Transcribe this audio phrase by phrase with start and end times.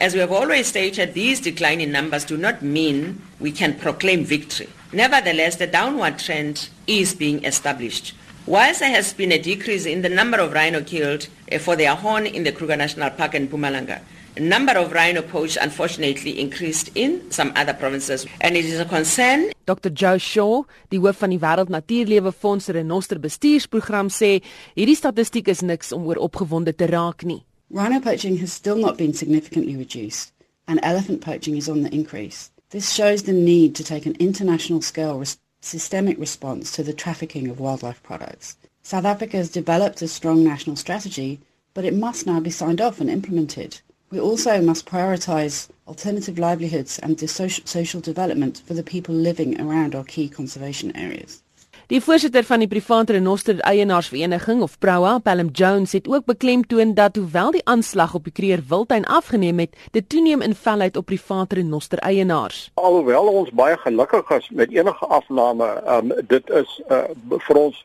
[0.00, 4.66] As we have always stated, these declining numbers do not mean we can proclaim victory.
[4.94, 8.14] Nevertheless, the downward trend is being established.
[8.46, 11.94] Whilst there has been a decrease in the number of rhino killed uh, for their
[11.94, 14.00] horn in the Kruger National Park in Pumalanga,
[14.36, 18.86] the number of rhino poached unfortunately increased in some other provinces and it is a
[18.86, 19.52] concern.
[19.66, 24.38] Dr Joe Shaw, die hoof van die Wêreld Natuurlewe Fonds se renoster bestuursprogram sê,
[24.72, 27.42] hierdie statistiek is niks om oor opgewonde te raak nie.
[27.72, 30.32] Rhino poaching has still not been significantly reduced
[30.66, 32.50] and elephant poaching is on the increase.
[32.70, 37.48] This shows the need to take an international scale res- systemic response to the trafficking
[37.48, 38.56] of wildlife products.
[38.82, 41.38] South Africa has developed a strong national strategy,
[41.72, 43.80] but it must now be signed off and implemented.
[44.10, 49.94] We also must prioritise alternative livelihoods and social, social development for the people living around
[49.94, 51.44] our key conservation areas.
[51.90, 57.16] Die voorsitter van die private renoster eienaarsvereniging of Proa, Palm Jones, het ook beklemtoon dat
[57.16, 61.58] hoewel die aanslag op die Kreer Wildtuin afgeneem het, dit toeneem in velheid op private
[61.58, 62.70] renoster eienaars.
[62.74, 65.66] Alhoewel ons baie gelukkig is met enige afname,
[65.96, 67.02] um, dit is uh,
[67.48, 67.82] vir ons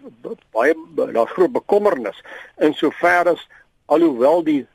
[0.53, 2.21] baie daar's groot bekommernis
[2.61, 3.47] in sover as
[3.89, 4.67] alhoewel die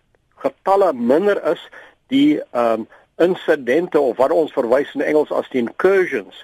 [0.43, 1.63] getalle minder is,
[2.11, 2.89] die um,
[3.23, 6.43] insidente of wat ons verwys in Engels as die incursions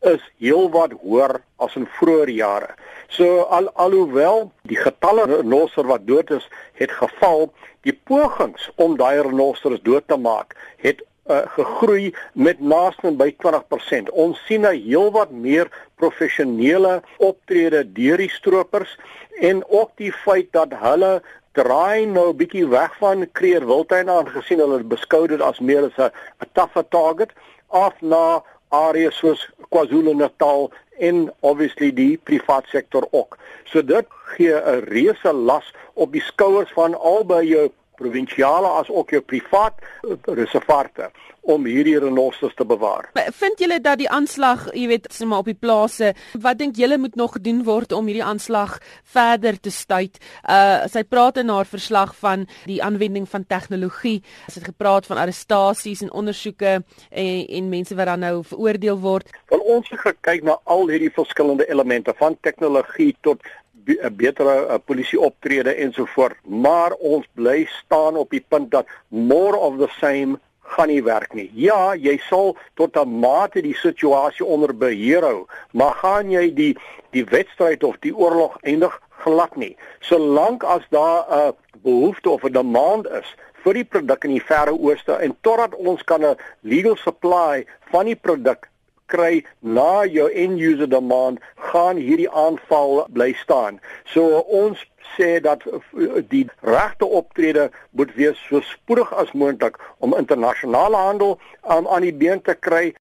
[0.00, 2.74] is heelwat hoër as in vroeë jare.
[3.08, 7.48] So al alhoewel die getalle renoster wat dood is, het geval,
[7.82, 14.12] die pogings om daai renosters dood te maak, het uh, gegroei met naaste by 20%.
[14.12, 18.98] Ons sien 'n heelwat meer professionele optrede deur die stroopers
[19.40, 24.58] en ook die feit dat hulle draai nou 'n bietjie weg van kreer wildtuin aangesien
[24.58, 27.30] hulle beskou dit as meer as 'n tougher target
[27.68, 33.38] af na areas soos KwaZulu-Natal en obviously die privaat sektor ook.
[33.64, 39.16] So dit gee 'n reuse las op die skouers van albei jou provinsiale as ook
[39.16, 41.10] jou privaat eh, reservate
[41.48, 43.08] om hierdie renosters te bewaar.
[43.38, 46.98] Vind julle dat die aanslag, jy weet, sê maar op die plase, wat dink julle
[47.00, 48.76] moet nog gedoen word om hierdie aanslag
[49.14, 50.20] verder te stuit?
[50.44, 54.18] Uh sy praat in haar verslag van die aanwending van tegnologie.
[54.48, 56.78] Sy het gepraat van arrestasies en ondersoeke
[57.08, 59.32] en en mense wat dan nou veroordeel word.
[59.48, 63.44] Wel ons het gekyk na al hierdie verskillende elemente van tegnologie tot
[63.86, 69.56] 'n betere uh, polisie optrede ensovoort maar ons bly staan op die punt dat more
[69.56, 71.48] of the same gaan nie werk nie.
[71.54, 76.76] Ja, jy sal tot 'n mate die situasie onder beheer hou, maar gaan jy die
[77.10, 79.76] die wedstryd of die oorlog eindig glad nie.
[80.00, 83.34] Solank as daar 'n behoefte of 'n demand is
[83.64, 88.04] vir die produk in die Verre Ooste en totdat ons kan 'n legal supply van
[88.06, 88.68] die produk
[89.12, 91.42] kry na jou end user demand
[91.72, 93.80] gaan hierdie aanval bly staan.
[94.12, 94.84] So ons
[95.16, 101.38] sê dat eh, die regte optrede moet wees so spoedig as moontlik om internasionale handel
[101.70, 102.92] um, aan die been te kry